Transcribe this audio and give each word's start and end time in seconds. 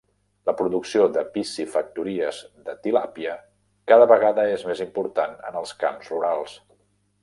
La 0.49 0.53
producció 0.61 1.03
de 1.17 1.23
piscifactories 1.35 2.41
de 2.71 2.77
tilàpia 2.87 3.37
cada 3.95 4.11
vegada 4.17 4.49
és 4.59 4.69
més 4.73 4.85
important 4.91 5.41
en 5.53 5.65
els 5.65 5.81
camps 5.87 6.15
rurals. 6.17 6.63